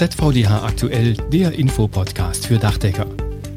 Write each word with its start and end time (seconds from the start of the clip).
ZVDH 0.00 0.64
aktuell, 0.64 1.12
der 1.30 1.52
Infopodcast 1.52 2.46
für 2.46 2.56
Dachdecker. 2.56 3.04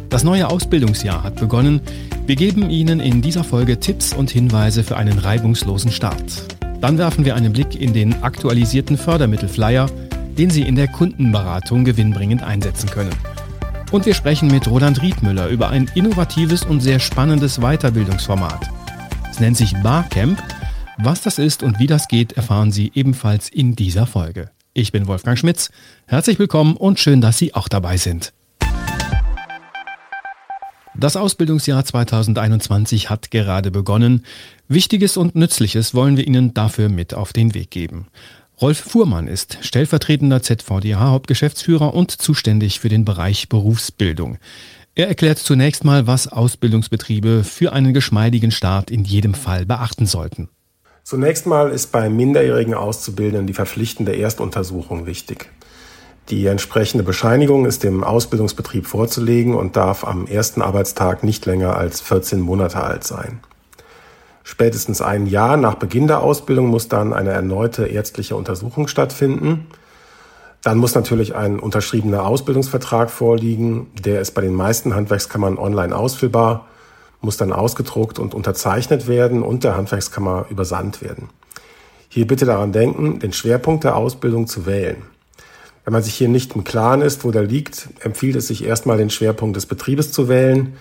Das 0.09 0.25
neue 0.25 0.49
Ausbildungsjahr 0.49 1.23
hat 1.23 1.37
begonnen. 1.37 1.79
Wir 2.25 2.35
geben 2.35 2.69
Ihnen 2.69 2.99
in 2.99 3.21
dieser 3.21 3.45
Folge 3.45 3.79
Tipps 3.79 4.11
und 4.11 4.29
Hinweise 4.29 4.83
für 4.83 4.97
einen 4.97 5.19
reibungslosen 5.19 5.89
Start. 5.89 6.57
Dann 6.81 6.97
werfen 6.97 7.23
wir 7.23 7.37
einen 7.37 7.53
Blick 7.53 7.79
in 7.79 7.93
den 7.93 8.23
aktualisierten 8.23 8.97
Fördermittelflyer, 8.97 9.89
den 10.37 10.49
Sie 10.49 10.63
in 10.63 10.75
der 10.75 10.89
Kundenberatung 10.89 11.85
gewinnbringend 11.85 12.43
einsetzen 12.43 12.89
können. 12.89 13.15
Und 13.93 14.05
wir 14.05 14.13
sprechen 14.13 14.49
mit 14.49 14.67
Roland 14.67 15.01
Riedmüller 15.01 15.47
über 15.47 15.69
ein 15.69 15.89
innovatives 15.95 16.65
und 16.65 16.81
sehr 16.81 16.99
spannendes 16.99 17.61
Weiterbildungsformat. 17.61 18.69
Es 19.31 19.39
nennt 19.39 19.55
sich 19.55 19.73
Barcamp. 19.81 20.43
Was 20.97 21.21
das 21.21 21.39
ist 21.39 21.63
und 21.63 21.79
wie 21.79 21.87
das 21.87 22.09
geht, 22.09 22.33
erfahren 22.33 22.73
Sie 22.73 22.91
ebenfalls 22.93 23.47
in 23.47 23.77
dieser 23.77 24.05
Folge. 24.05 24.52
Ich 24.75 24.91
bin 24.91 25.05
Wolfgang 25.05 25.37
Schmitz. 25.37 25.69
Herzlich 26.07 26.39
willkommen 26.39 26.75
und 26.75 26.99
schön, 26.99 27.21
dass 27.21 27.37
Sie 27.37 27.53
auch 27.53 27.67
dabei 27.67 27.97
sind. 27.97 28.33
Das 30.95 31.15
Ausbildungsjahr 31.15 31.85
2021 31.85 33.11
hat 33.11 33.29
gerade 33.29 33.69
begonnen. 33.69 34.25
Wichtiges 34.67 35.15
und 35.15 35.35
Nützliches 35.35 35.93
wollen 35.93 36.17
wir 36.17 36.25
Ihnen 36.25 36.55
dafür 36.55 36.89
mit 36.89 37.13
auf 37.13 37.33
den 37.33 37.53
Weg 37.53 37.69
geben. 37.69 38.07
Rolf 38.59 38.79
Fuhrmann 38.79 39.27
ist 39.27 39.59
stellvertretender 39.61 40.41
ZVDH-Hauptgeschäftsführer 40.41 41.93
und 41.93 42.09
zuständig 42.09 42.79
für 42.79 42.89
den 42.89 43.05
Bereich 43.05 43.49
Berufsbildung. 43.49 44.39
Er 44.95 45.07
erklärt 45.07 45.37
zunächst 45.37 45.83
mal, 45.83 46.07
was 46.07 46.27
Ausbildungsbetriebe 46.27 47.43
für 47.43 47.73
einen 47.73 47.93
geschmeidigen 47.93 48.49
Start 48.49 48.89
in 48.89 49.03
jedem 49.03 49.35
Fall 49.35 49.67
beachten 49.67 50.07
sollten. 50.07 50.49
Zunächst 51.03 51.45
mal 51.45 51.69
ist 51.69 51.91
bei 51.91 52.09
minderjährigen 52.09 52.73
Auszubildenden 52.73 53.45
die 53.45 53.53
verpflichtende 53.53 54.17
Erstuntersuchung 54.17 55.05
wichtig. 55.05 55.49
Die 56.29 56.45
entsprechende 56.45 57.03
Bescheinigung 57.03 57.65
ist 57.65 57.83
dem 57.83 58.05
Ausbildungsbetrieb 58.05 58.87
vorzulegen 58.87 59.53
und 59.53 59.75
darf 59.75 60.05
am 60.05 60.25
ersten 60.27 60.61
Arbeitstag 60.61 61.25
nicht 61.25 61.45
länger 61.45 61.75
als 61.75 61.99
14 61.99 62.39
Monate 62.39 62.81
alt 62.81 63.03
sein. 63.03 63.41
Spätestens 64.43 65.01
ein 65.01 65.27
Jahr 65.27 65.57
nach 65.57 65.75
Beginn 65.75 66.07
der 66.07 66.21
Ausbildung 66.21 66.67
muss 66.67 66.87
dann 66.87 67.11
eine 67.11 67.31
erneute 67.31 67.85
ärztliche 67.85 68.37
Untersuchung 68.37 68.87
stattfinden. 68.87 69.67
Dann 70.63 70.77
muss 70.77 70.95
natürlich 70.95 71.35
ein 71.35 71.59
unterschriebener 71.59 72.25
Ausbildungsvertrag 72.25 73.11
vorliegen. 73.11 73.91
Der 73.99 74.21
ist 74.21 74.31
bei 74.31 74.41
den 74.41 74.53
meisten 74.53 74.95
Handwerkskammern 74.95 75.57
online 75.57 75.93
ausfüllbar 75.93 76.67
muss 77.23 77.37
dann 77.37 77.53
ausgedruckt 77.53 78.19
und 78.19 78.33
unterzeichnet 78.33 79.07
werden 79.07 79.43
und 79.43 79.63
der 79.63 79.77
Handwerkskammer 79.77 80.45
übersandt 80.49 81.01
werden. 81.01 81.29
Hier 82.09 82.27
bitte 82.27 82.45
daran 82.45 82.71
denken, 82.71 83.19
den 83.19 83.33
Schwerpunkt 83.33 83.83
der 83.83 83.95
Ausbildung 83.95 84.45
zu 84.47 84.65
wählen. 84.65 84.97
Wenn 85.83 85.93
man 85.93 86.03
sich 86.03 86.13
hier 86.13 86.29
nicht 86.29 86.55
im 86.55 86.63
Klaren 86.63 87.01
ist, 87.01 87.23
wo 87.23 87.31
der 87.31 87.43
liegt, 87.43 87.89
empfiehlt 88.01 88.35
es 88.35 88.47
sich 88.47 88.63
erstmal 88.63 88.97
den 88.97 89.09
Schwerpunkt 89.09 89.55
des 89.55 89.65
Betriebes 89.65 90.11
zu 90.11 90.29
wählen, 90.29 90.73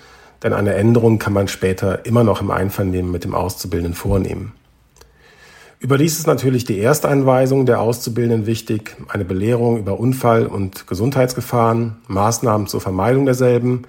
denn 0.43 0.53
eine 0.53 0.75
Änderung 0.75 1.19
kann 1.19 1.33
man 1.33 1.49
später 1.49 2.05
immer 2.05 2.25
noch 2.25 2.41
im 2.41 2.51
Einvernehmen 2.51 3.11
mit 3.11 3.25
dem 3.25 3.35
Auszubildenden 3.35 3.95
vornehmen. 3.95 4.53
Überdies 5.79 6.19
ist 6.19 6.29
natürlich 6.29 6.65
die 6.65 6.79
Ersteinweisung 6.79 7.67
der 7.67 7.81
Auszubildenden 7.81 8.47
wichtig, 8.47 8.97
eine 9.09 9.25
Belehrung 9.25 9.79
über 9.79 9.99
Unfall- 9.99 10.47
und 10.47 10.87
Gesundheitsgefahren, 10.87 11.97
Maßnahmen 12.07 12.69
zur 12.69 12.81
Vermeidung 12.81 13.27
derselben, 13.27 13.83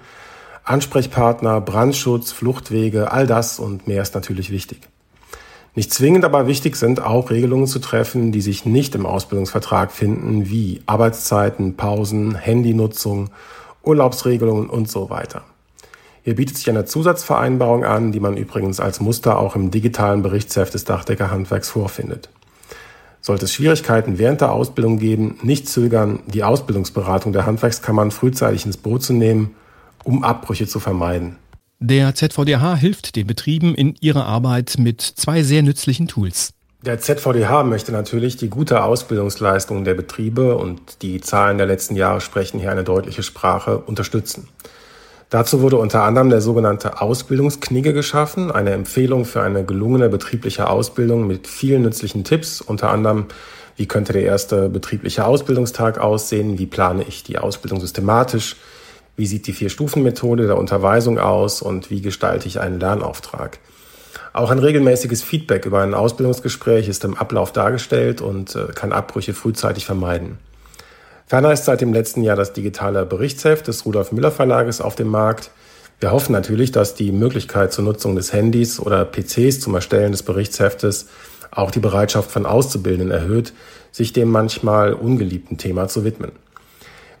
Ansprechpartner, 0.64 1.60
Brandschutz, 1.60 2.32
Fluchtwege, 2.32 3.12
all 3.12 3.26
das 3.26 3.58
und 3.58 3.86
mehr 3.86 4.00
ist 4.00 4.14
natürlich 4.14 4.50
wichtig. 4.50 4.88
Nicht 5.74 5.92
zwingend, 5.92 6.24
aber 6.24 6.46
wichtig 6.46 6.76
sind 6.76 7.02
auch 7.02 7.30
Regelungen 7.30 7.66
zu 7.66 7.80
treffen, 7.80 8.32
die 8.32 8.40
sich 8.40 8.64
nicht 8.64 8.94
im 8.94 9.04
Ausbildungsvertrag 9.04 9.92
finden, 9.92 10.48
wie 10.48 10.80
Arbeitszeiten, 10.86 11.76
Pausen, 11.76 12.34
Handynutzung, 12.34 13.28
Urlaubsregelungen 13.82 14.70
und 14.70 14.88
so 14.88 15.10
weiter. 15.10 15.42
Hier 16.22 16.36
bietet 16.36 16.56
sich 16.56 16.70
eine 16.70 16.86
Zusatzvereinbarung 16.86 17.84
an, 17.84 18.12
die 18.12 18.20
man 18.20 18.38
übrigens 18.38 18.80
als 18.80 19.00
Muster 19.00 19.38
auch 19.38 19.56
im 19.56 19.70
digitalen 19.70 20.22
Berichtsheft 20.22 20.72
des 20.72 20.84
Dachdeckerhandwerks 20.84 21.68
vorfindet. 21.68 22.30
Sollte 23.20 23.44
es 23.44 23.52
Schwierigkeiten 23.52 24.16
während 24.16 24.40
der 24.40 24.52
Ausbildung 24.52 24.98
geben, 24.98 25.38
nicht 25.42 25.68
zögern, 25.68 26.20
die 26.26 26.44
Ausbildungsberatung 26.44 27.34
der 27.34 27.44
Handwerkskammern 27.44 28.10
frühzeitig 28.10 28.64
ins 28.64 28.78
Boot 28.78 29.02
zu 29.02 29.12
nehmen 29.12 29.54
um 30.04 30.22
Abbrüche 30.22 30.66
zu 30.66 30.80
vermeiden. 30.80 31.36
Der 31.80 32.14
ZVDH 32.14 32.76
hilft 32.76 33.16
den 33.16 33.26
Betrieben 33.26 33.74
in 33.74 33.96
ihrer 34.00 34.26
Arbeit 34.26 34.76
mit 34.78 35.00
zwei 35.02 35.42
sehr 35.42 35.62
nützlichen 35.62 36.08
Tools. 36.08 36.54
Der 36.84 37.00
ZVDH 37.00 37.64
möchte 37.64 37.92
natürlich 37.92 38.36
die 38.36 38.50
gute 38.50 38.84
Ausbildungsleistung 38.84 39.84
der 39.84 39.94
Betriebe 39.94 40.56
und 40.56 41.02
die 41.02 41.20
Zahlen 41.20 41.56
der 41.56 41.66
letzten 41.66 41.96
Jahre 41.96 42.20
sprechen 42.20 42.60
hier 42.60 42.70
eine 42.70 42.84
deutliche 42.84 43.22
Sprache 43.22 43.78
unterstützen. 43.78 44.48
Dazu 45.30 45.62
wurde 45.62 45.78
unter 45.78 46.02
anderem 46.02 46.28
der 46.28 46.40
sogenannte 46.40 47.00
Ausbildungsknigge 47.00 47.92
geschaffen, 47.92 48.52
eine 48.52 48.72
Empfehlung 48.72 49.24
für 49.24 49.42
eine 49.42 49.64
gelungene 49.64 50.08
betriebliche 50.08 50.68
Ausbildung 50.68 51.26
mit 51.26 51.46
vielen 51.46 51.82
nützlichen 51.82 52.22
Tipps, 52.22 52.60
unter 52.60 52.90
anderem 52.90 53.26
wie 53.76 53.86
könnte 53.86 54.12
der 54.12 54.22
erste 54.22 54.68
betriebliche 54.68 55.24
Ausbildungstag 55.24 55.98
aussehen, 55.98 56.58
wie 56.58 56.66
plane 56.66 57.04
ich 57.08 57.24
die 57.24 57.38
Ausbildung 57.38 57.80
systematisch, 57.80 58.56
wie 59.16 59.26
sieht 59.26 59.46
die 59.46 59.52
Vier-Stufen-Methode 59.52 60.46
der 60.46 60.58
Unterweisung 60.58 61.18
aus 61.18 61.62
und 61.62 61.90
wie 61.90 62.00
gestalte 62.00 62.48
ich 62.48 62.60
einen 62.60 62.80
Lernauftrag. 62.80 63.58
Auch 64.32 64.50
ein 64.50 64.58
regelmäßiges 64.58 65.22
Feedback 65.22 65.64
über 65.64 65.82
ein 65.82 65.94
Ausbildungsgespräch 65.94 66.88
ist 66.88 67.04
im 67.04 67.16
Ablauf 67.16 67.52
dargestellt 67.52 68.20
und 68.20 68.56
äh, 68.56 68.66
kann 68.74 68.92
Abbrüche 68.92 69.32
frühzeitig 69.32 69.86
vermeiden. 69.86 70.38
Ferner 71.26 71.52
ist 71.52 71.64
seit 71.64 71.80
dem 71.80 71.92
letzten 71.92 72.22
Jahr 72.22 72.36
das 72.36 72.52
digitale 72.52 73.06
Berichtsheft 73.06 73.68
des 73.68 73.86
Rudolf 73.86 74.12
Müller 74.12 74.32
Verlages 74.32 74.80
auf 74.80 74.94
dem 74.94 75.08
Markt. 75.08 75.50
Wir 76.00 76.10
hoffen 76.10 76.32
natürlich, 76.32 76.72
dass 76.72 76.96
die 76.96 77.12
Möglichkeit 77.12 77.72
zur 77.72 77.84
Nutzung 77.84 78.16
des 78.16 78.32
Handys 78.32 78.80
oder 78.80 79.04
PCs 79.04 79.60
zum 79.60 79.74
Erstellen 79.74 80.12
des 80.12 80.24
Berichtsheftes 80.24 81.06
auch 81.50 81.70
die 81.70 81.80
Bereitschaft 81.80 82.30
von 82.30 82.46
Auszubildenden 82.46 83.10
erhöht, 83.10 83.52
sich 83.92 84.12
dem 84.12 84.28
manchmal 84.28 84.92
ungeliebten 84.92 85.56
Thema 85.56 85.86
zu 85.86 86.04
widmen. 86.04 86.32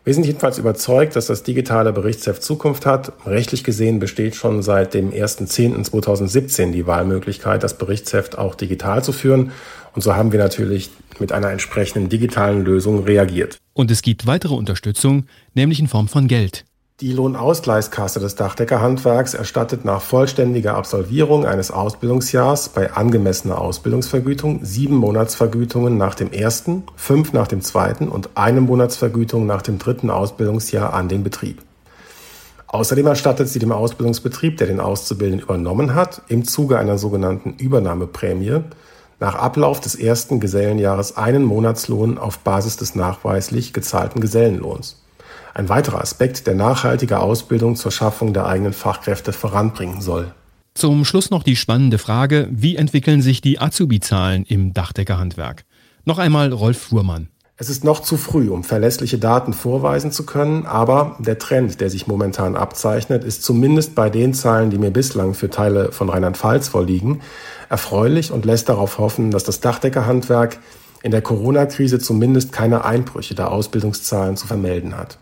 Wir 0.04 0.12
sind 0.12 0.26
jedenfalls 0.26 0.58
überzeugt, 0.58 1.16
dass 1.16 1.28
das 1.28 1.44
digitale 1.44 1.90
Berichtsheft 1.90 2.42
Zukunft 2.42 2.84
hat. 2.84 3.14
Rechtlich 3.24 3.64
gesehen 3.64 4.00
besteht 4.00 4.36
schon 4.36 4.62
seit 4.62 4.92
dem 4.92 5.10
1.10.2017 5.10 6.72
die 6.72 6.86
Wahlmöglichkeit, 6.86 7.62
das 7.62 7.78
Berichtsheft 7.78 8.36
auch 8.36 8.54
digital 8.54 9.02
zu 9.02 9.12
führen. 9.12 9.52
Und 9.94 10.02
so 10.02 10.14
haben 10.14 10.30
wir 10.30 10.38
natürlich 10.38 10.90
mit 11.20 11.32
einer 11.32 11.50
entsprechenden 11.50 12.10
digitalen 12.10 12.66
Lösung 12.66 13.04
reagiert. 13.04 13.56
Und 13.72 13.90
es 13.90 14.02
gibt 14.02 14.26
weitere 14.26 14.52
Unterstützung, 14.52 15.24
nämlich 15.54 15.80
in 15.80 15.88
Form 15.88 16.08
von 16.08 16.28
Geld. 16.28 16.66
Die 17.00 17.12
Lohnausgleichskasse 17.12 18.20
des 18.20 18.36
Dachdeckerhandwerks 18.36 19.34
erstattet 19.34 19.84
nach 19.84 20.00
vollständiger 20.00 20.76
Absolvierung 20.76 21.44
eines 21.44 21.72
Ausbildungsjahrs 21.72 22.68
bei 22.68 22.92
angemessener 22.92 23.60
Ausbildungsvergütung 23.60 24.64
sieben 24.64 24.94
Monatsvergütungen 24.94 25.96
nach 25.96 26.14
dem 26.14 26.30
ersten, 26.30 26.84
fünf 26.94 27.32
nach 27.32 27.48
dem 27.48 27.62
zweiten 27.62 28.08
und 28.08 28.30
eine 28.36 28.60
Monatsvergütung 28.60 29.44
nach 29.44 29.62
dem 29.62 29.80
dritten 29.80 30.08
Ausbildungsjahr 30.08 30.94
an 30.94 31.08
den 31.08 31.24
Betrieb. 31.24 31.62
Außerdem 32.68 33.08
erstattet 33.08 33.48
sie 33.48 33.58
dem 33.58 33.72
Ausbildungsbetrieb, 33.72 34.58
der 34.58 34.68
den 34.68 34.78
Auszubildenden 34.78 35.44
übernommen 35.44 35.96
hat, 35.96 36.22
im 36.28 36.44
Zuge 36.44 36.78
einer 36.78 36.96
sogenannten 36.96 37.54
Übernahmeprämie 37.54 38.60
nach 39.18 39.34
Ablauf 39.34 39.80
des 39.80 39.96
ersten 39.96 40.38
Gesellenjahres 40.38 41.16
einen 41.16 41.42
Monatslohn 41.42 42.18
auf 42.18 42.38
Basis 42.38 42.76
des 42.76 42.94
nachweislich 42.94 43.72
gezahlten 43.72 44.20
Gesellenlohns. 44.20 45.03
Ein 45.54 45.68
weiterer 45.68 46.00
Aspekt, 46.00 46.48
der 46.48 46.56
nachhaltige 46.56 47.20
Ausbildung 47.20 47.76
zur 47.76 47.92
Schaffung 47.92 48.34
der 48.34 48.46
eigenen 48.46 48.72
Fachkräfte 48.72 49.32
voranbringen 49.32 50.00
soll. 50.00 50.34
Zum 50.74 51.04
Schluss 51.04 51.30
noch 51.30 51.44
die 51.44 51.54
spannende 51.54 51.98
Frage, 51.98 52.48
wie 52.50 52.74
entwickeln 52.74 53.22
sich 53.22 53.40
die 53.40 53.60
Azubi-Zahlen 53.60 54.44
im 54.46 54.74
Dachdeckerhandwerk? 54.74 55.64
Noch 56.04 56.18
einmal 56.18 56.52
Rolf 56.52 56.78
Fuhrmann. 56.78 57.28
Es 57.56 57.70
ist 57.70 57.84
noch 57.84 58.00
zu 58.00 58.16
früh, 58.16 58.50
um 58.50 58.64
verlässliche 58.64 59.18
Daten 59.18 59.52
vorweisen 59.52 60.10
zu 60.10 60.26
können, 60.26 60.66
aber 60.66 61.16
der 61.20 61.38
Trend, 61.38 61.80
der 61.80 61.88
sich 61.88 62.08
momentan 62.08 62.56
abzeichnet, 62.56 63.22
ist 63.22 63.44
zumindest 63.44 63.94
bei 63.94 64.10
den 64.10 64.34
Zahlen, 64.34 64.70
die 64.70 64.78
mir 64.78 64.90
bislang 64.90 65.34
für 65.34 65.50
Teile 65.50 65.92
von 65.92 66.08
Rheinland-Pfalz 66.08 66.66
vorliegen, 66.66 67.20
erfreulich 67.68 68.32
und 68.32 68.44
lässt 68.44 68.68
darauf 68.68 68.98
hoffen, 68.98 69.30
dass 69.30 69.44
das 69.44 69.60
Dachdeckerhandwerk 69.60 70.58
in 71.04 71.12
der 71.12 71.22
Corona-Krise 71.22 72.00
zumindest 72.00 72.50
keine 72.50 72.84
Einbrüche 72.84 73.36
der 73.36 73.52
Ausbildungszahlen 73.52 74.36
zu 74.36 74.48
vermelden 74.48 74.96
hat. 74.96 75.18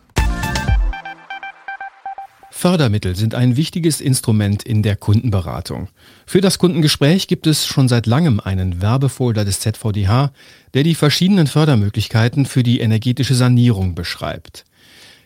Fördermittel 2.62 3.17
sind 3.17 3.35
ein 3.35 3.56
wichtiges 3.56 4.00
Instrument 4.00 4.62
in 4.62 4.85
der 4.85 4.94
Kundenberatung. 4.94 5.88
Für 6.26 6.41
das 6.41 6.61
Kundengespräch 6.61 7.26
gibt 7.26 7.49
es 7.49 7.67
schon 7.67 7.88
seit 7.88 8.06
langem 8.06 8.38
einen 8.38 8.81
Werbefolder 8.81 9.44
des 9.44 9.59
ZVDH, 9.59 10.31
der 10.73 10.85
die 10.85 10.94
verschiedenen 10.94 11.49
Fördermöglichkeiten 11.49 12.47
für 12.47 12.62
die 12.62 12.79
energetische 12.79 13.35
Sanierung 13.35 13.97
beschreibt. 13.97 14.64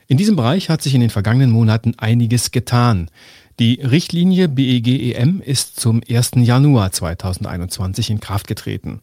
In 0.07 0.17
diesem 0.17 0.35
Bereich 0.35 0.71
hat 0.71 0.81
sich 0.81 0.95
in 0.95 1.03
den 1.03 1.11
vergangenen 1.11 1.51
Monaten 1.51 1.93
einiges 1.99 2.53
getan. 2.53 3.11
Die 3.59 3.83
Richtlinie 3.83 4.49
BEGEM 4.49 5.43
ist 5.45 5.79
zum 5.79 6.01
1. 6.09 6.31
Januar 6.37 6.91
2021 6.91 8.09
in 8.09 8.21
Kraft 8.21 8.47
getreten. 8.47 9.01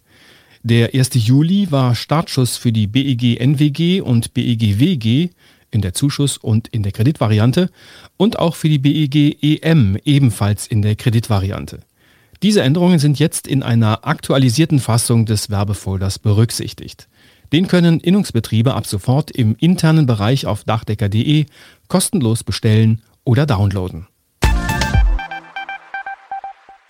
Der 0.64 0.96
1. 0.96 1.12
Juli 1.14 1.68
war 1.70 1.94
Startschuss 1.94 2.58
für 2.58 2.72
die 2.72 2.88
BEG 2.88 3.40
NWG 3.40 4.02
und 4.02 4.34
BEG 4.34 4.80
WG 4.80 5.30
in 5.74 5.81
der 5.81 5.94
Zuschuss- 5.94 6.38
und 6.38 6.68
in 6.68 6.84
der 6.84 6.92
Kreditvariante 6.92 7.70
und 8.18 8.40
auch 8.40 8.56
für 8.56 8.70
die 8.70 8.80
BEG 8.80 9.42
EM 9.42 9.98
ebenfalls 10.06 10.68
in 10.68 10.81
der 10.81 10.96
Kreditvariante. 10.96 11.80
Diese 12.42 12.62
Änderungen 12.62 13.00
sind 13.00 13.20
jetzt 13.20 13.48
in 13.48 13.64
einer 13.64 14.06
aktualisierten 14.06 14.80
Fassung 14.80 15.25
des 15.25 15.50
Werbefolders 15.50 16.20
berücksichtigt. 16.20 17.08
Den 17.54 17.68
können 17.68 18.00
Innungsbetriebe 18.00 18.74
ab 18.74 18.88
sofort 18.88 19.31
im 19.31 19.56
internen 19.60 20.06
Bereich 20.06 20.46
auf 20.46 20.64
dachdecker.de 20.64 21.46
kostenlos 21.88 22.44
bestellen 22.44 23.02
oder 23.24 23.46
downloaden. 23.46 24.08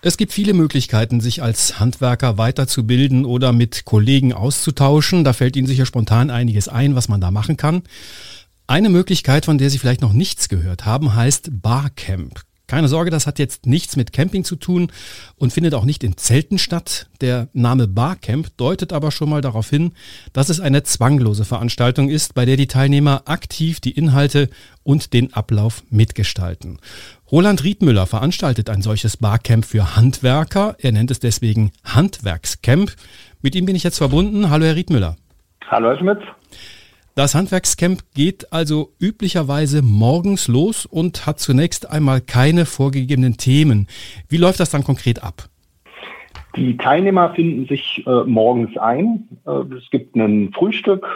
Es 0.06 0.18
gibt 0.18 0.32
viele 0.32 0.52
Möglichkeiten, 0.52 1.22
sich 1.22 1.42
als 1.42 1.80
Handwerker 1.80 2.36
weiterzubilden 2.36 3.24
oder 3.24 3.52
mit 3.52 3.86
Kollegen 3.86 4.34
auszutauschen. 4.34 5.24
Da 5.24 5.32
fällt 5.32 5.56
Ihnen 5.56 5.66
sicher 5.66 5.86
spontan 5.86 6.28
einiges 6.28 6.68
ein, 6.68 6.94
was 6.94 7.08
man 7.08 7.22
da 7.22 7.30
machen 7.30 7.56
kann. 7.56 7.82
Eine 8.66 8.88
Möglichkeit, 8.88 9.44
von 9.44 9.58
der 9.58 9.68
Sie 9.68 9.78
vielleicht 9.78 10.00
noch 10.00 10.14
nichts 10.14 10.48
gehört 10.48 10.86
haben, 10.86 11.14
heißt 11.14 11.60
Barcamp. 11.60 12.40
Keine 12.66 12.88
Sorge, 12.88 13.10
das 13.10 13.26
hat 13.26 13.38
jetzt 13.38 13.66
nichts 13.66 13.94
mit 13.94 14.14
Camping 14.14 14.42
zu 14.42 14.56
tun 14.56 14.90
und 15.36 15.52
findet 15.52 15.74
auch 15.74 15.84
nicht 15.84 16.02
in 16.02 16.16
Zelten 16.16 16.56
statt. 16.56 17.10
Der 17.20 17.48
Name 17.52 17.86
Barcamp 17.86 18.56
deutet 18.56 18.94
aber 18.94 19.10
schon 19.10 19.28
mal 19.28 19.42
darauf 19.42 19.68
hin, 19.68 19.92
dass 20.32 20.48
es 20.48 20.60
eine 20.60 20.82
zwanglose 20.82 21.44
Veranstaltung 21.44 22.08
ist, 22.08 22.34
bei 22.34 22.46
der 22.46 22.56
die 22.56 22.66
Teilnehmer 22.66 23.24
aktiv 23.26 23.80
die 23.80 23.90
Inhalte 23.90 24.48
und 24.82 25.12
den 25.12 25.34
Ablauf 25.34 25.82
mitgestalten. 25.90 26.78
Roland 27.30 27.64
Riedmüller 27.64 28.06
veranstaltet 28.06 28.70
ein 28.70 28.80
solches 28.80 29.18
Barcamp 29.18 29.66
für 29.66 29.94
Handwerker. 29.94 30.74
Er 30.78 30.92
nennt 30.92 31.10
es 31.10 31.20
deswegen 31.20 31.70
Handwerkscamp. 31.84 32.92
Mit 33.42 33.56
ihm 33.56 33.66
bin 33.66 33.76
ich 33.76 33.82
jetzt 33.82 33.98
verbunden. 33.98 34.48
Hallo, 34.48 34.64
Herr 34.64 34.76
Riedmüller. 34.76 35.16
Hallo, 35.66 35.90
Herr 35.90 35.98
Schmitz. 35.98 36.22
Das 37.16 37.36
Handwerkscamp 37.36 38.00
geht 38.12 38.52
also 38.52 38.88
üblicherweise 39.00 39.82
morgens 39.82 40.48
los 40.48 40.84
und 40.84 41.26
hat 41.26 41.38
zunächst 41.38 41.88
einmal 41.88 42.20
keine 42.20 42.66
vorgegebenen 42.66 43.36
Themen. 43.36 43.86
Wie 44.28 44.36
läuft 44.36 44.58
das 44.58 44.70
dann 44.70 44.82
konkret 44.82 45.22
ab? 45.22 45.44
Die 46.56 46.76
Teilnehmer 46.76 47.32
finden 47.32 47.68
sich 47.68 48.02
äh, 48.04 48.24
morgens 48.24 48.76
ein. 48.78 49.28
Äh, 49.46 49.76
es 49.76 49.88
gibt 49.90 50.16
ein 50.16 50.52
Frühstück, 50.52 51.06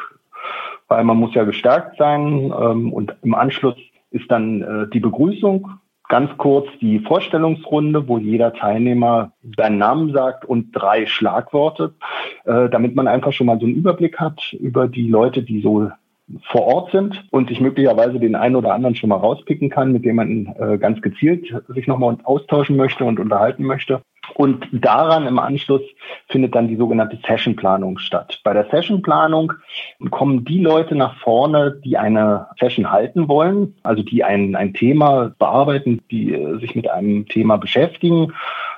weil 0.87 1.03
man 1.03 1.17
muss 1.17 1.35
ja 1.35 1.43
gestärkt 1.43 1.97
sein. 1.99 2.53
Ähm, 2.56 2.93
und 2.93 3.17
im 3.25 3.35
Anschluss 3.35 3.77
ist 4.12 4.31
dann 4.31 4.62
äh, 4.62 4.89
die 4.93 5.01
Begrüßung 5.01 5.69
ganz 6.08 6.31
kurz 6.38 6.66
die 6.81 7.00
Vorstellungsrunde, 7.00 8.08
wo 8.08 8.19
jeder 8.19 8.52
Teilnehmer 8.52 9.32
seinen 9.56 9.78
Namen 9.78 10.12
sagt 10.12 10.44
und 10.44 10.72
drei 10.72 11.06
Schlagworte, 11.06 11.94
äh, 12.44 12.69
damit 12.69 12.94
man 12.94 13.06
einfach 13.06 13.32
schon 13.32 13.46
mal 13.46 13.58
so 13.58 13.66
einen 13.66 13.75
Überblick 13.75 14.19
hat 14.19 14.52
über 14.55 14.88
die 14.88 15.08
Leute, 15.08 15.43
die 15.43 15.60
so 15.60 15.90
vor 16.50 16.66
Ort 16.66 16.93
sind 16.93 17.25
und 17.31 17.49
sich 17.49 17.60
möglicherweise 17.60 18.19
den 18.19 18.34
einen 18.34 18.56
oder 18.56 18.75
anderen 18.75 18.94
schon 18.94 19.08
mal 19.08 19.16
rauspicken 19.16 19.70
kann, 19.70 19.93
mit 19.93 20.05
dem 20.05 20.16
man 20.16 20.55
äh, 20.58 20.78
ganz 20.78 21.00
gezielt 21.00 21.55
sich 21.69 21.87
nochmal 21.87 22.16
austauschen 22.25 22.76
möchte 22.76 23.05
und 23.05 23.19
unterhalten 23.19 23.64
möchte. 23.64 24.02
Und 24.35 24.67
daran 24.73 25.27
im 25.27 25.39
Anschluss 25.39 25.83
findet 26.29 26.55
dann 26.55 26.69
die 26.69 26.77
sogenannte 26.77 27.19
Sessionplanung 27.27 27.99
statt. 27.99 28.41
Bei 28.45 28.53
der 28.53 28.69
Sessionplanung 28.71 29.53
kommen 30.11 30.45
die 30.45 30.61
Leute 30.61 30.95
nach 30.95 31.17
vorne, 31.19 31.81
die 31.85 31.97
eine 31.97 32.47
Session 32.59 32.91
halten 32.91 33.29
wollen, 33.29 33.75
also 33.83 34.03
die 34.03 34.25
ein, 34.25 34.55
ein 34.55 34.75
Thema 34.75 35.33
bearbeiten, 35.39 36.01
die 36.11 36.35
äh, 36.35 36.59
sich 36.61 36.75
mit 36.75 36.89
einem 36.91 37.27
Thema 37.27 37.57
beschäftigen 37.57 38.33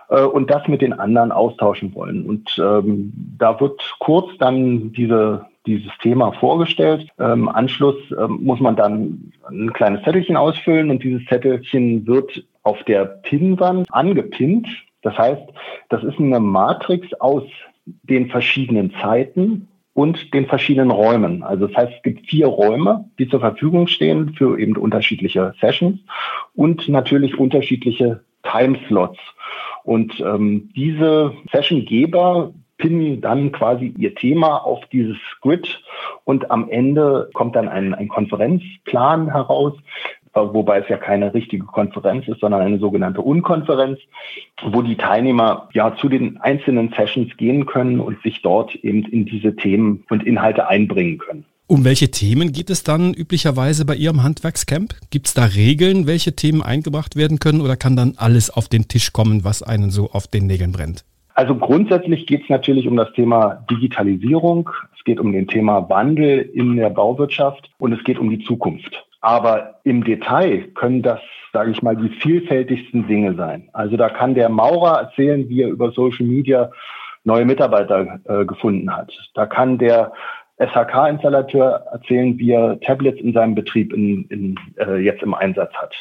äh, 0.09 0.23
und 0.23 0.51
das 0.51 0.67
mit 0.69 0.83
den 0.83 0.93
anderen 0.93 1.33
austauschen 1.33 1.95
wollen. 1.95 2.27
Und 2.27 2.59
ähm, 2.59 3.13
da 3.39 3.61
wird 3.61 3.81
kurz 3.99 4.31
dann 4.39 4.93
diese 4.93 5.47
dieses 5.67 5.93
Thema 5.99 6.33
vorgestellt. 6.33 7.07
Im 7.19 7.49
Anschluss 7.49 7.97
ähm, 8.19 8.39
muss 8.43 8.61
man 8.61 8.77
dann 8.77 9.31
ein 9.47 9.73
kleines 9.75 10.03
Zettelchen 10.05 10.37
ausfüllen 10.37 10.91
und 10.91 11.05
dieses 11.05 11.25
Zettelchen 11.27 12.07
wird 12.07 12.45
auf 12.63 12.83
der 12.85 13.05
Pinnwand 13.05 13.87
angepinnt 13.93 14.67
das 15.03 15.17
heißt, 15.17 15.43
das 15.89 16.05
ist 16.05 16.19
eine 16.19 16.41
Matrix 16.41 17.13
aus 17.21 17.45
den 17.85 18.29
verschiedenen 18.29 18.93
Zeiten 19.01 19.69
und 19.95 20.33
den 20.35 20.47
verschiedenen 20.47 20.91
Räumen. 20.91 21.43
Also 21.43 21.67
das 21.67 21.77
heißt, 21.77 21.93
es 21.97 22.03
gibt 22.03 22.27
vier 22.27 22.47
Räume, 22.47 23.07
die 23.19 23.29
zur 23.29 23.41
Verfügung 23.41 23.87
stehen 23.87 24.35
für 24.35 24.59
eben 24.59 24.77
unterschiedliche 24.77 25.55
Sessions 25.61 26.01
und 26.55 26.89
natürlich 26.89 27.39
unterschiedliche 27.39 28.21
Timeslots. 28.43 29.19
Und 29.85 30.21
ähm, 30.21 30.71
diese 30.75 31.33
Sessiongeber 31.53 32.53
pinnen 32.81 33.21
dann 33.21 33.53
quasi 33.53 33.95
ihr 33.99 34.15
Thema 34.15 34.57
auf 34.57 34.81
dieses 34.87 35.19
Grid 35.43 35.83
und 36.25 36.51
am 36.51 36.69
Ende 36.71 37.29
kommt 37.35 37.55
dann 37.55 37.69
ein, 37.69 37.95
ein 37.95 38.09
Konferenzplan 38.09 39.31
heraus, 39.31 39.75
wobei 40.35 40.79
es 40.79 40.89
ja 40.89 40.97
keine 40.97 41.35
richtige 41.35 41.65
Konferenz 41.65 42.29
ist, 42.29 42.41
sondern 42.41 42.63
eine 42.63 42.79
sogenannte 42.79 43.21
Unkonferenz, 43.21 43.99
wo 44.63 44.83
die 44.83 44.97
Teilnehmer 44.97 45.69
ja 45.73 45.97
zu 45.97 46.09
den 46.09 46.39
einzelnen 46.39 46.93
Sessions 46.97 47.37
gehen 47.37 47.67
können 47.67 48.01
und 48.01 48.23
sich 48.23 48.43
dort 48.43 48.75
eben 48.77 49.05
in 49.05 49.25
diese 49.25 49.57
Themen 49.57 50.05
und 50.11 50.25
Inhalte 50.25 50.69
einbringen 50.69 51.19
können. 51.19 51.45
Um 51.67 51.85
welche 51.85 52.11
Themen 52.11 52.51
geht 52.51 52.69
es 52.69 52.83
dann 52.83 53.15
üblicherweise 53.15 53.85
bei 53.85 53.95
Ihrem 53.95 54.25
Handwerkscamp? 54.25 54.95
Gibt 55.11 55.29
es 55.29 55.35
da 55.35 55.45
Regeln, 55.45 56.09
welche 56.09 56.35
Themen 56.35 56.63
eingebracht 56.63 57.15
werden 57.15 57.39
können 57.39 57.61
oder 57.61 57.77
kann 57.77 57.95
dann 57.95 58.15
alles 58.17 58.51
auf 58.51 58.67
den 58.67 58.89
Tisch 58.89 59.13
kommen, 59.13 59.45
was 59.45 59.63
einen 59.63 59.91
so 59.91 60.11
auf 60.11 60.27
den 60.27 60.49
Nägeln 60.49 60.73
brennt? 60.73 61.05
Also 61.35 61.55
grundsätzlich 61.55 62.27
geht 62.27 62.43
es 62.43 62.49
natürlich 62.49 62.89
um 62.89 62.97
das 62.97 63.13
Thema 63.13 63.65
Digitalisierung, 63.71 64.69
es 64.99 65.05
geht 65.05 65.21
um 65.21 65.33
den 65.33 65.47
Thema 65.47 65.89
Wandel 65.89 66.41
in 66.41 66.77
der 66.77 66.91
Bauwirtschaft 66.91 67.71
und 67.79 67.93
es 67.93 68.03
geht 68.03 68.19
um 68.19 68.31
die 68.31 68.45
Zukunft. 68.45 69.07
Aber 69.21 69.81
im 69.85 70.05
Detail 70.05 70.69
können 70.75 71.03
das, 71.03 71.21
sage 71.53 71.71
ich 71.73 71.83
mal, 71.83 71.97
die 71.97 72.09
vielfältigsten 72.09 73.07
Dinge 73.07 73.35
sein. 73.35 73.69
Also 73.73 73.97
da 73.97 74.09
kann 74.09 74.35
der 74.35 74.49
Maurer 74.49 75.01
erzählen, 75.01 75.49
wie 75.49 75.63
er 75.63 75.69
über 75.69 75.93
Social 75.93 76.27
Media 76.27 76.71
neue 77.25 77.45
Mitarbeiter 77.45 78.19
äh, 78.25 78.45
gefunden 78.47 78.95
hat. 78.95 79.13
Da 79.35 79.47
kann 79.47 79.77
der 79.79 80.13
SHK-Installateur 80.59 81.87
erzählen, 81.93 82.39
wie 82.39 82.53
er 82.53 82.79
Tablets 82.81 83.21
in 83.21 83.33
seinem 83.33 83.55
Betrieb 83.55 83.93
in, 83.93 84.25
in, 84.29 84.59
äh, 84.79 84.97
jetzt 84.97 85.23
im 85.23 85.35
Einsatz 85.35 85.73
hat. 85.75 85.95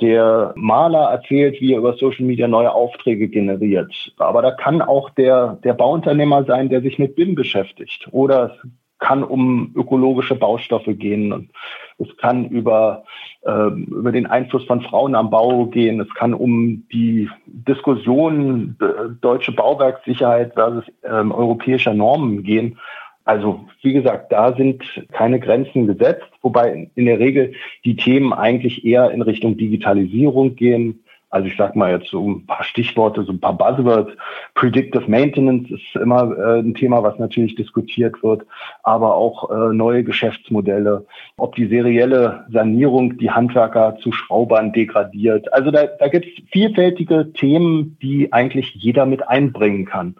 Der 0.00 0.52
Maler 0.54 1.10
erzählt, 1.10 1.60
wie 1.60 1.72
er 1.72 1.78
über 1.78 1.94
Social 1.94 2.24
Media 2.24 2.46
neue 2.46 2.72
Aufträge 2.72 3.28
generiert. 3.28 3.92
Aber 4.18 4.42
da 4.42 4.52
kann 4.52 4.80
auch 4.80 5.10
der, 5.10 5.58
der 5.64 5.74
Bauunternehmer 5.74 6.44
sein, 6.44 6.68
der 6.68 6.80
sich 6.80 6.98
mit 7.00 7.16
BIM 7.16 7.34
beschäftigt. 7.34 8.06
Oder 8.12 8.56
kann 8.98 9.22
um 9.22 9.72
ökologische 9.74 10.34
Baustoffe 10.34 10.94
gehen. 10.94 11.50
Es 11.98 12.16
kann 12.16 12.48
über, 12.48 13.04
äh, 13.42 13.68
über 13.70 14.12
den 14.12 14.26
Einfluss 14.26 14.64
von 14.64 14.80
Frauen 14.82 15.14
am 15.14 15.30
Bau 15.30 15.66
gehen. 15.66 16.00
Es 16.00 16.12
kann 16.14 16.34
um 16.34 16.86
die 16.92 17.28
Diskussion 17.46 18.76
äh, 18.80 19.10
deutsche 19.20 19.52
Bauwerkssicherheit 19.52 20.54
versus 20.54 20.84
äh, 21.02 21.08
europäischer 21.08 21.94
Normen 21.94 22.42
gehen. 22.42 22.78
Also 23.24 23.66
wie 23.82 23.92
gesagt, 23.92 24.32
da 24.32 24.54
sind 24.56 24.82
keine 25.12 25.38
Grenzen 25.38 25.86
gesetzt, 25.86 26.30
wobei 26.40 26.90
in 26.94 27.04
der 27.04 27.18
Regel 27.18 27.52
die 27.84 27.94
Themen 27.94 28.32
eigentlich 28.32 28.86
eher 28.86 29.10
in 29.10 29.20
Richtung 29.20 29.56
Digitalisierung 29.58 30.56
gehen, 30.56 31.04
also 31.30 31.46
ich 31.46 31.56
sag 31.56 31.76
mal 31.76 31.90
jetzt 31.90 32.10
so 32.10 32.26
ein 32.26 32.46
paar 32.46 32.64
Stichworte, 32.64 33.22
so 33.22 33.32
ein 33.32 33.40
paar 33.40 33.56
Buzzwords. 33.56 34.12
Predictive 34.54 35.08
Maintenance 35.08 35.70
ist 35.70 35.96
immer 35.96 36.36
äh, 36.36 36.60
ein 36.60 36.74
Thema, 36.74 37.02
was 37.02 37.18
natürlich 37.18 37.54
diskutiert 37.54 38.22
wird, 38.22 38.46
aber 38.82 39.14
auch 39.14 39.50
äh, 39.50 39.74
neue 39.74 40.04
Geschäftsmodelle, 40.04 41.06
ob 41.36 41.54
die 41.54 41.66
serielle 41.66 42.46
Sanierung 42.50 43.18
die 43.18 43.30
Handwerker 43.30 43.98
zu 44.02 44.12
Schraubern 44.12 44.72
degradiert. 44.72 45.52
Also 45.52 45.70
da, 45.70 45.86
da 45.86 46.08
gibt 46.08 46.26
es 46.26 46.44
vielfältige 46.50 47.32
Themen, 47.32 47.98
die 48.00 48.32
eigentlich 48.32 48.74
jeder 48.74 49.04
mit 49.04 49.28
einbringen 49.28 49.84
kann. 49.84 50.16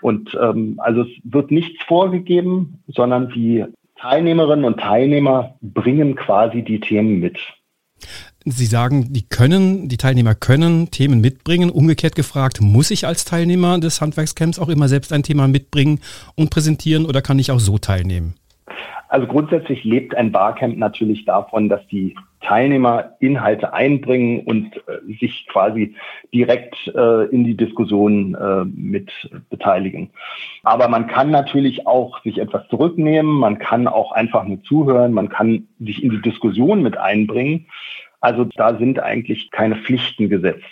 Und 0.00 0.36
ähm, 0.40 0.76
also 0.78 1.02
es 1.02 1.08
wird 1.24 1.50
nichts 1.50 1.82
vorgegeben, 1.84 2.82
sondern 2.86 3.30
die 3.30 3.64
Teilnehmerinnen 3.96 4.64
und 4.64 4.80
Teilnehmer 4.80 5.56
bringen 5.60 6.14
quasi 6.16 6.62
die 6.62 6.80
Themen 6.80 7.20
mit. 7.20 7.38
Sie 8.44 8.66
sagen, 8.66 9.12
die 9.12 9.22
können, 9.22 9.88
die 9.88 9.96
Teilnehmer 9.96 10.34
können 10.34 10.90
Themen 10.90 11.20
mitbringen. 11.20 11.70
Umgekehrt 11.70 12.16
gefragt, 12.16 12.60
muss 12.60 12.90
ich 12.90 13.06
als 13.06 13.24
Teilnehmer 13.24 13.78
des 13.78 14.00
Handwerkscamps 14.00 14.58
auch 14.58 14.68
immer 14.68 14.88
selbst 14.88 15.12
ein 15.12 15.22
Thema 15.22 15.46
mitbringen 15.46 16.00
und 16.34 16.50
präsentieren 16.50 17.06
oder 17.06 17.22
kann 17.22 17.38
ich 17.38 17.50
auch 17.50 17.60
so 17.60 17.78
teilnehmen? 17.78 18.34
Also 19.08 19.26
grundsätzlich 19.26 19.84
lebt 19.84 20.14
ein 20.16 20.32
Barcamp 20.32 20.78
natürlich 20.78 21.26
davon, 21.26 21.68
dass 21.68 21.86
die 21.88 22.14
Teilnehmer 22.40 23.12
Inhalte 23.20 23.72
einbringen 23.72 24.40
und 24.40 24.74
äh, 24.88 25.18
sich 25.20 25.46
quasi 25.48 25.94
direkt 26.34 26.74
äh, 26.94 27.26
in 27.26 27.44
die 27.44 27.56
Diskussion 27.56 28.34
äh, 28.34 28.64
mit 28.64 29.10
beteiligen. 29.50 30.10
Aber 30.62 30.88
man 30.88 31.06
kann 31.06 31.30
natürlich 31.30 31.86
auch 31.86 32.22
sich 32.22 32.38
etwas 32.38 32.66
zurücknehmen, 32.68 33.32
man 33.32 33.58
kann 33.58 33.86
auch 33.86 34.12
einfach 34.12 34.44
nur 34.44 34.62
zuhören, 34.62 35.12
man 35.12 35.28
kann 35.28 35.68
sich 35.78 36.02
in 36.02 36.10
die 36.10 36.22
Diskussion 36.22 36.82
mit 36.82 36.96
einbringen. 36.96 37.66
Also 38.22 38.44
da 38.56 38.78
sind 38.78 39.00
eigentlich 39.00 39.50
keine 39.50 39.76
Pflichten 39.76 40.30
gesetzt. 40.30 40.64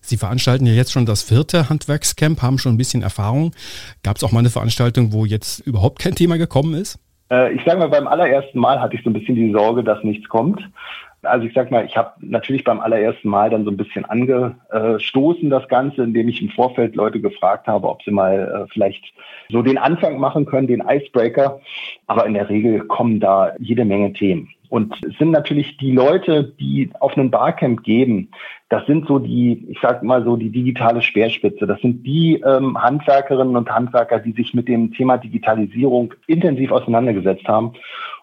Sie 0.00 0.16
veranstalten 0.16 0.66
ja 0.66 0.72
jetzt 0.72 0.92
schon 0.92 1.06
das 1.06 1.22
vierte 1.22 1.68
Handwerkscamp, 1.68 2.42
haben 2.42 2.58
schon 2.58 2.74
ein 2.74 2.78
bisschen 2.78 3.02
Erfahrung. 3.02 3.52
Gab 4.02 4.16
es 4.16 4.24
auch 4.24 4.32
mal 4.32 4.40
eine 4.40 4.50
Veranstaltung, 4.50 5.12
wo 5.12 5.24
jetzt 5.24 5.60
überhaupt 5.60 6.00
kein 6.00 6.14
Thema 6.14 6.36
gekommen 6.38 6.74
ist? 6.74 6.98
Äh, 7.30 7.54
ich 7.54 7.62
sage 7.64 7.78
mal, 7.78 7.88
beim 7.88 8.06
allerersten 8.06 8.58
Mal 8.58 8.80
hatte 8.80 8.96
ich 8.96 9.02
so 9.02 9.10
ein 9.10 9.14
bisschen 9.14 9.36
die 9.36 9.52
Sorge, 9.52 9.82
dass 9.82 10.04
nichts 10.04 10.28
kommt. 10.28 10.60
Also 11.22 11.46
ich 11.46 11.54
sag 11.54 11.70
mal, 11.70 11.86
ich 11.86 11.96
habe 11.96 12.12
natürlich 12.20 12.64
beim 12.64 12.80
allerersten 12.80 13.28
Mal 13.28 13.50
dann 13.50 13.64
so 13.64 13.70
ein 13.70 13.76
bisschen 13.76 14.04
angestoßen 14.04 15.50
das 15.50 15.68
Ganze, 15.68 16.02
indem 16.02 16.28
ich 16.28 16.42
im 16.42 16.50
Vorfeld 16.50 16.96
Leute 16.96 17.20
gefragt 17.20 17.68
habe, 17.68 17.88
ob 17.88 18.02
sie 18.02 18.10
mal 18.10 18.64
äh, 18.64 18.72
vielleicht 18.72 19.04
so 19.48 19.62
den 19.62 19.78
Anfang 19.78 20.18
machen 20.18 20.46
können, 20.46 20.66
den 20.66 20.82
Icebreaker. 20.86 21.60
Aber 22.06 22.26
in 22.26 22.34
der 22.34 22.48
Regel 22.48 22.80
kommen 22.86 23.20
da 23.20 23.52
jede 23.58 23.84
Menge 23.84 24.12
Themen. 24.12 24.48
Und 24.68 24.94
es 25.06 25.16
sind 25.18 25.32
natürlich 25.32 25.76
die 25.76 25.92
Leute, 25.92 26.54
die 26.58 26.90
auf 26.98 27.16
einen 27.16 27.30
Barcamp 27.30 27.82
geben, 27.84 28.30
das 28.70 28.86
sind 28.86 29.06
so 29.06 29.18
die, 29.18 29.66
ich 29.68 29.78
sag 29.82 30.02
mal 30.02 30.24
so 30.24 30.38
die 30.38 30.48
digitale 30.48 31.02
Speerspitze. 31.02 31.66
Das 31.66 31.78
sind 31.82 32.06
die 32.06 32.40
ähm, 32.40 32.82
Handwerkerinnen 32.82 33.54
und 33.54 33.68
Handwerker, 33.68 34.18
die 34.18 34.32
sich 34.32 34.54
mit 34.54 34.68
dem 34.68 34.94
Thema 34.94 35.18
Digitalisierung 35.18 36.14
intensiv 36.26 36.72
auseinandergesetzt 36.72 37.46
haben 37.46 37.74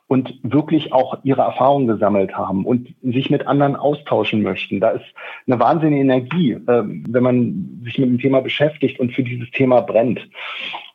und 0.09 0.39
wirklich 0.41 0.91
auch 0.91 1.19
ihre 1.23 1.43
Erfahrungen 1.43 1.87
gesammelt 1.87 2.35
haben 2.35 2.65
und 2.65 2.89
sich 3.03 3.29
mit 3.29 3.45
anderen 3.45 3.75
austauschen 3.75 4.41
möchten. 4.41 4.79
Da 4.79 4.89
ist 4.89 5.05
eine 5.45 5.59
wahnsinnige 5.59 6.01
Energie, 6.01 6.53
äh, 6.53 6.83
wenn 6.83 7.23
man 7.23 7.81
sich 7.85 7.99
mit 7.99 8.09
dem 8.09 8.19
Thema 8.19 8.41
beschäftigt 8.41 8.99
und 8.99 9.13
für 9.13 9.23
dieses 9.23 9.51
Thema 9.51 9.81
brennt. 9.81 10.27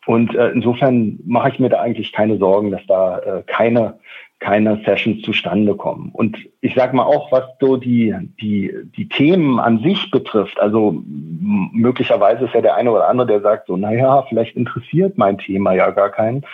Und 0.07 0.35
äh, 0.35 0.51
insofern 0.51 1.21
mache 1.25 1.51
ich 1.51 1.61
mir 1.61 1.69
da 1.69 1.81
eigentlich 1.81 2.13
keine 2.13 2.39
Sorgen, 2.39 2.73
dass 2.73 2.85
da 2.89 3.19
äh, 3.21 3.43
keine 3.47 4.01
keine 4.45 4.79
Sessions 4.85 5.23
zustande 5.23 5.75
kommen. 5.75 6.11
Und 6.13 6.37
ich 6.61 6.75
sage 6.75 6.95
mal 6.95 7.05
auch, 7.05 7.33
was 7.33 7.45
so 7.61 7.79
die, 7.79 8.15
die, 8.39 8.75
die 8.95 9.09
Themen 9.09 9.59
an 9.59 9.79
sich 9.79 10.11
betrifft, 10.11 10.61
also 10.61 11.03
möglicherweise 11.07 12.45
ist 12.45 12.55
ja 12.55 12.61
der 12.61 12.75
eine 12.75 12.91
oder 12.91 13.09
andere, 13.09 13.27
der 13.27 13.41
sagt 13.41 13.69
so, 13.69 13.79
naja, 13.79 14.23
vielleicht 14.29 14.55
interessiert 14.55 15.17
mein 15.17 15.39
Thema 15.39 15.73
ja 15.73 15.91
gar 15.91 16.11
keinen. 16.11 16.45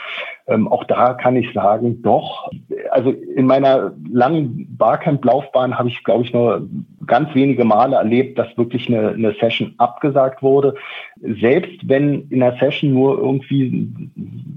Ähm, 0.50 0.66
auch 0.66 0.84
da 0.84 1.14
kann 1.14 1.36
ich 1.36 1.52
sagen, 1.52 2.02
doch. 2.02 2.50
Also 2.90 3.10
in 3.10 3.46
meiner 3.46 3.92
langen 4.10 4.66
Barcamp-Laufbahn 4.76 5.78
habe 5.78 5.88
ich, 5.88 6.02
glaube 6.02 6.24
ich, 6.24 6.32
nur 6.32 6.68
ganz 7.06 7.32
wenige 7.34 7.64
Male 7.64 7.96
erlebt, 7.96 8.36
dass 8.36 8.58
wirklich 8.58 8.88
eine, 8.88 9.10
eine 9.10 9.32
Session 9.34 9.74
abgesagt 9.78 10.42
wurde. 10.42 10.74
Selbst 11.40 11.88
wenn 11.88 12.28
in 12.30 12.40
der 12.40 12.56
Session 12.58 12.92
nur 12.92 13.18
irgendwie 13.18 13.88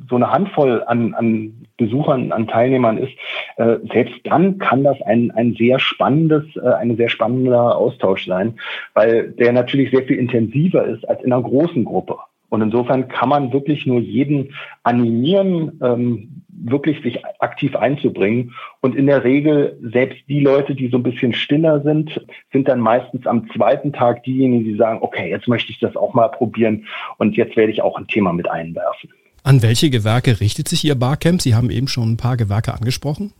so 0.09 0.15
eine 0.15 0.31
Handvoll 0.31 0.83
an, 0.87 1.13
an 1.13 1.53
Besuchern, 1.77 2.31
an 2.31 2.47
Teilnehmern 2.47 2.97
ist, 2.97 3.13
äh, 3.57 3.77
selbst 3.91 4.15
dann 4.23 4.57
kann 4.57 4.83
das 4.83 4.99
ein, 5.03 5.31
ein 5.31 5.53
sehr 5.53 5.79
spannendes, 5.79 6.43
äh, 6.55 6.73
eine 6.73 6.95
sehr 6.95 7.09
spannender 7.09 7.75
Austausch 7.77 8.25
sein, 8.25 8.55
weil 8.95 9.31
der 9.31 9.53
natürlich 9.53 9.91
sehr 9.91 10.03
viel 10.03 10.17
intensiver 10.17 10.85
ist 10.85 11.07
als 11.07 11.23
in 11.23 11.31
einer 11.31 11.43
großen 11.43 11.85
Gruppe. 11.85 12.17
Und 12.53 12.61
insofern 12.61 13.07
kann 13.07 13.29
man 13.29 13.51
wirklich 13.51 13.87
nur 13.87 13.99
jeden 13.99 14.53
animieren, 14.83 15.79
ähm, 15.81 16.43
wirklich 16.49 17.01
sich 17.01 17.25
aktiv 17.39 17.75
einzubringen. 17.75 18.53
Und 18.79 18.95
in 18.95 19.07
der 19.07 19.23
Regel, 19.23 19.75
selbst 19.81 20.19
die 20.29 20.39
Leute, 20.39 20.75
die 20.75 20.89
so 20.89 20.97
ein 20.97 21.03
bisschen 21.03 21.33
stiller 21.33 21.81
sind, 21.81 22.23
sind 22.51 22.67
dann 22.67 22.79
meistens 22.79 23.25
am 23.25 23.49
zweiten 23.49 23.91
Tag 23.91 24.23
diejenigen, 24.23 24.65
die 24.65 24.75
sagen, 24.75 24.99
okay, 25.01 25.31
jetzt 25.31 25.47
möchte 25.47 25.71
ich 25.71 25.79
das 25.79 25.95
auch 25.95 26.13
mal 26.13 26.27
probieren 26.27 26.85
und 27.17 27.35
jetzt 27.35 27.55
werde 27.55 27.71
ich 27.71 27.81
auch 27.81 27.97
ein 27.97 28.05
Thema 28.05 28.33
mit 28.33 28.47
einwerfen. 28.47 29.09
An 29.41 29.63
welche 29.63 29.89
Gewerke 29.89 30.39
richtet 30.39 30.67
sich 30.67 30.85
Ihr 30.85 30.93
Barcamp? 30.93 31.41
Sie 31.41 31.55
haben 31.55 31.71
eben 31.71 31.87
schon 31.87 32.11
ein 32.11 32.17
paar 32.17 32.37
Gewerke 32.37 32.71
angesprochen. 32.71 33.33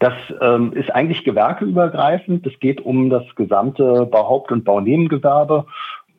Das 0.00 0.12
ähm, 0.42 0.74
ist 0.74 0.94
eigentlich 0.94 1.24
gewerkeübergreifend. 1.24 2.46
Es 2.46 2.60
geht 2.60 2.82
um 2.82 3.08
das 3.08 3.24
gesamte 3.36 4.04
Bauhaupt- 4.04 4.52
und 4.52 4.64
Baunebengewerbe. 4.64 5.64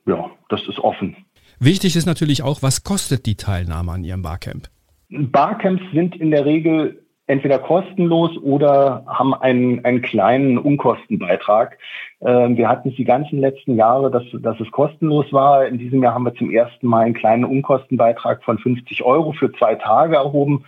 Ja, 0.07 0.31
das 0.49 0.67
ist 0.67 0.79
offen. 0.79 1.15
Wichtig 1.59 1.95
ist 1.95 2.05
natürlich 2.05 2.43
auch, 2.43 2.61
was 2.61 2.83
kostet 2.83 3.25
die 3.25 3.35
Teilnahme 3.35 3.91
an 3.91 4.03
Ihrem 4.03 4.21
Barcamp? 4.21 4.69
Barcamps 5.09 5.81
sind 5.93 6.15
in 6.15 6.31
der 6.31 6.45
Regel 6.45 7.01
entweder 7.27 7.59
kostenlos 7.59 8.37
oder 8.37 9.03
haben 9.05 9.33
einen, 9.33 9.83
einen 9.83 10.01
kleinen 10.01 10.57
Unkostenbeitrag. 10.57 11.77
Ähm, 12.21 12.57
wir 12.57 12.69
hatten 12.69 12.89
es 12.89 12.95
die 12.95 13.03
ganzen 13.03 13.39
letzten 13.39 13.75
Jahre, 13.75 14.09
dass, 14.09 14.23
dass 14.41 14.59
es 14.59 14.71
kostenlos 14.71 15.31
war. 15.33 15.67
In 15.67 15.77
diesem 15.77 16.01
Jahr 16.01 16.13
haben 16.13 16.25
wir 16.25 16.35
zum 16.35 16.51
ersten 16.51 16.87
Mal 16.87 17.05
einen 17.05 17.13
kleinen 17.13 17.43
Unkostenbeitrag 17.43 18.43
von 18.43 18.57
50 18.57 19.03
Euro 19.03 19.33
für 19.33 19.51
zwei 19.51 19.75
Tage 19.75 20.15
erhoben. 20.15 20.63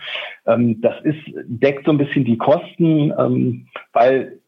Ähm, 0.46 0.80
das 0.82 1.00
ist, 1.02 1.20
deckt 1.46 1.86
so 1.86 1.92
ein 1.92 1.98
bisschen 1.98 2.24
die 2.24 2.38
Kosten, 2.38 3.12
ähm, 3.18 3.66
weil 3.92 4.39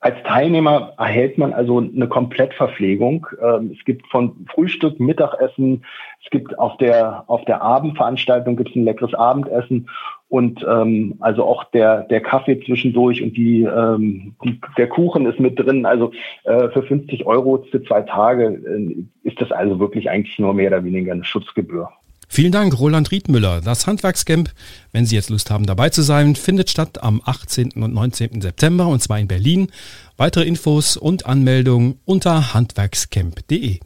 als 0.00 0.16
Teilnehmer 0.24 0.92
erhält 0.98 1.38
man 1.38 1.52
also 1.52 1.78
eine 1.78 2.08
Komplettverpflegung. 2.08 3.26
Ähm, 3.42 3.74
es 3.76 3.84
gibt 3.84 4.06
von 4.08 4.46
Frühstück, 4.52 5.00
Mittagessen, 5.00 5.84
es 6.22 6.30
gibt 6.30 6.58
auf 6.58 6.76
der, 6.76 7.24
auf 7.28 7.44
der 7.44 7.62
Abendveranstaltung 7.62 8.56
gibt 8.56 8.70
es 8.70 8.76
ein 8.76 8.84
leckeres 8.84 9.14
Abendessen 9.14 9.88
und 10.28 10.64
ähm, 10.68 11.16
also 11.20 11.44
auch 11.44 11.64
der, 11.64 12.02
der 12.02 12.20
Kaffee 12.20 12.60
zwischendurch 12.64 13.22
und 13.22 13.36
die, 13.36 13.62
ähm, 13.62 14.34
die, 14.44 14.60
der 14.76 14.88
Kuchen 14.88 15.26
ist 15.26 15.40
mit 15.40 15.58
drin. 15.58 15.86
Also 15.86 16.12
äh, 16.44 16.68
für 16.70 16.82
50 16.82 17.26
Euro 17.26 17.64
für 17.70 17.82
zwei 17.84 18.02
Tage 18.02 18.60
äh, 18.66 18.96
ist 19.22 19.40
das 19.40 19.52
also 19.52 19.78
wirklich 19.78 20.10
eigentlich 20.10 20.38
nur 20.38 20.52
mehr 20.52 20.68
oder 20.68 20.84
weniger 20.84 21.12
eine 21.12 21.24
Schutzgebühr. 21.24 21.90
Vielen 22.28 22.52
Dank, 22.52 22.78
Roland 22.78 23.10
Riedmüller. 23.10 23.60
Das 23.60 23.86
Handwerkscamp, 23.86 24.50
wenn 24.92 25.06
Sie 25.06 25.14
jetzt 25.14 25.30
Lust 25.30 25.50
haben, 25.50 25.66
dabei 25.66 25.90
zu 25.90 26.02
sein, 26.02 26.36
findet 26.36 26.70
statt 26.70 27.02
am 27.02 27.22
18. 27.24 27.72
und 27.72 27.94
19. 27.94 28.40
September 28.40 28.88
und 28.88 29.02
zwar 29.02 29.18
in 29.18 29.28
Berlin. 29.28 29.68
Weitere 30.16 30.44
Infos 30.44 30.96
und 30.96 31.26
Anmeldungen 31.26 32.00
unter 32.04 32.54
handwerkscamp.de. 32.54 33.80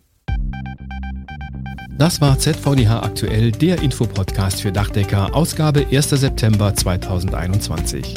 Das 1.99 2.21
war 2.23 2.39
ZVDH 2.39 3.03
aktuell, 3.03 3.53
der 3.53 3.83
Infopodcast 3.83 4.63
für 4.63 4.73
Dachdecker, 4.73 5.35
Ausgabe 5.35 5.87
1. 5.93 6.09
September 6.09 6.75
2021. 6.75 8.15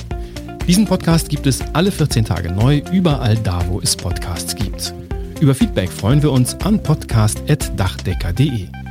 Diesen 0.66 0.86
Podcast 0.86 1.28
gibt 1.28 1.48
es 1.48 1.60
alle 1.74 1.92
14 1.92 2.24
Tage 2.24 2.50
neu, 2.50 2.82
überall 2.94 3.36
da, 3.36 3.62
wo 3.68 3.82
es 3.82 3.98
Podcasts 3.98 4.56
gibt. 4.56 4.94
Über 5.42 5.54
Feedback 5.54 5.92
freuen 5.92 6.24
wir 6.24 6.32
uns 6.32 6.56
an 6.62 6.82
podcast.dachdecker.de. 6.82 8.83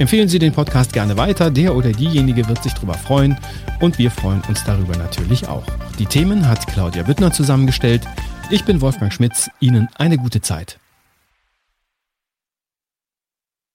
Empfehlen 0.00 0.30
Sie 0.30 0.38
den 0.38 0.54
Podcast 0.54 0.94
gerne 0.94 1.18
weiter, 1.18 1.50
der 1.50 1.76
oder 1.76 1.92
diejenige 1.92 2.48
wird 2.48 2.62
sich 2.62 2.72
darüber 2.72 2.94
freuen 2.94 3.36
und 3.80 3.98
wir 3.98 4.10
freuen 4.10 4.40
uns 4.48 4.64
darüber 4.64 4.96
natürlich 4.96 5.46
auch. 5.46 5.66
Die 5.98 6.06
Themen 6.06 6.48
hat 6.48 6.66
Claudia 6.66 7.02
Büttner 7.02 7.32
zusammengestellt. 7.32 8.00
Ich 8.48 8.64
bin 8.64 8.80
Wolfgang 8.80 9.12
Schmitz, 9.12 9.50
Ihnen 9.60 9.90
eine 9.96 10.16
gute 10.16 10.40
Zeit. 10.40 10.79